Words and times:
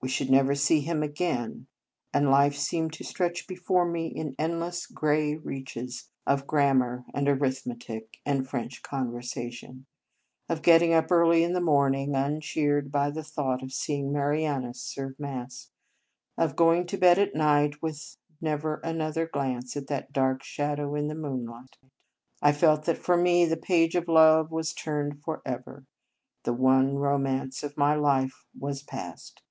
We 0.00 0.08
should 0.08 0.30
never 0.30 0.54
see 0.54 0.80
him 0.80 1.02
again; 1.02 1.66
and 2.14 2.30
life 2.30 2.54
seemed 2.54 2.92
to 2.94 3.04
stretch 3.04 3.48
be 3.48 3.56
fore 3.56 3.84
me 3.84 4.06
in 4.06 4.36
endless 4.38 4.86
grey 4.86 5.34
reaches 5.34 6.08
of 6.24 6.42
34 6.42 6.46
Marianus 6.46 6.46
grammar, 6.46 7.04
and 7.14 7.28
arithmetic, 7.28 8.18
and 8.24 8.48
French 8.48 8.82
conversation; 8.84 9.86
of 10.48 10.62
getting 10.62 10.92
up 10.94 11.10
early 11.10 11.42
in 11.42 11.52
the 11.52 11.60
morning, 11.60 12.14
uncheered 12.14 12.92
by 12.92 13.10
the 13.10 13.24
thought 13.24 13.60
of 13.60 13.72
seeing 13.72 14.12
Marianus 14.12 14.80
serve 14.80 15.18
Mass; 15.18 15.72
of 16.38 16.54
going 16.54 16.86
to 16.86 16.96
bed 16.96 17.18
at 17.18 17.34
night, 17.34 17.82
with 17.82 18.16
never 18.40 18.76
another 18.84 19.26
glance 19.26 19.76
at 19.76 19.88
that 19.88 20.12
dark 20.12 20.44
shadow 20.44 20.94
in 20.94 21.08
the 21.08 21.16
moonlight. 21.16 21.76
I 22.40 22.52
felt 22.52 22.84
that 22.84 22.98
for 22.98 23.16
me 23.16 23.46
the 23.46 23.56
page 23.56 23.96
of 23.96 24.06
love 24.06 24.52
was 24.52 24.72
turned 24.72 25.24
forever, 25.24 25.86
the 26.44 26.54
one 26.54 26.94
romance 26.98 27.64
of 27.64 27.76
my 27.76 27.96
life 27.96 28.46
was 28.56 28.84
past. 28.84 29.42